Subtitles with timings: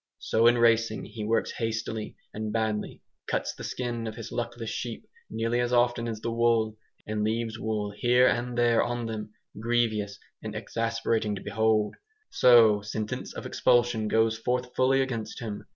[0.17, 5.07] So in "racing" he works hastily and badly, cuts the skin of his luckless sheep
[5.29, 10.17] nearly as often as the wool, and leaves wool here and there on them, grievous
[10.41, 11.97] and exasperating to behold.
[12.31, 15.65] So sentence of expulsion goes forth fully against him.